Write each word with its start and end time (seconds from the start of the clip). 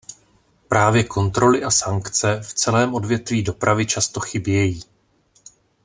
Právě 0.67 1.03
kontroly 1.03 1.63
a 1.63 1.71
sankce 1.71 2.39
v 2.43 2.53
celém 2.53 2.93
odvětví 2.95 3.43
dopravy 3.43 3.85
často 3.85 4.19
chybějí. 4.19 4.83